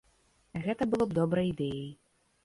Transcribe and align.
Гэта 0.63 0.87
было 0.93 1.05
б 1.11 1.17
добрай 1.17 1.45
ідэяй. 1.51 1.91